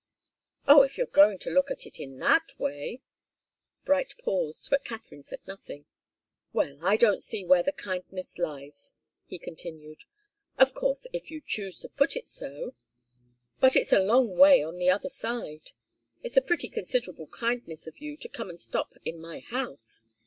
"Oh 0.67 0.81
if 0.81 0.97
you're 0.97 1.05
going 1.05 1.37
to 1.37 1.51
look 1.51 1.69
at 1.69 1.85
it 1.85 1.99
in 1.99 2.17
that 2.17 2.57
way!" 2.57 3.03
Bright 3.85 4.17
paused, 4.17 4.71
but 4.71 4.83
Katharine 4.83 5.21
said 5.21 5.41
nothing. 5.45 5.85
"Well, 6.53 6.79
I 6.81 6.97
don't 6.97 7.21
see 7.21 7.45
where 7.45 7.61
the 7.61 7.71
kindness 7.71 8.39
lies," 8.39 8.93
he 9.27 9.37
continued. 9.37 9.99
"Of 10.57 10.73
course, 10.73 11.05
if 11.13 11.29
you 11.29 11.39
choose 11.39 11.79
to 11.81 11.87
put 11.89 12.15
it 12.15 12.27
so 12.29 12.73
but 13.59 13.75
it's 13.75 13.93
a 13.93 13.99
long 13.99 14.35
way 14.35 14.63
on 14.63 14.77
the 14.79 14.89
other 14.89 15.07
side. 15.07 15.69
It's 16.23 16.35
a 16.35 16.41
pretty 16.41 16.67
considerable 16.69 17.27
kindness 17.27 17.85
of 17.85 17.99
you 17.99 18.17
to 18.17 18.27
come 18.27 18.49
and 18.49 18.59
stop 18.59 18.95
in 19.05 19.19
my 19.19 19.41
house. 19.41 20.07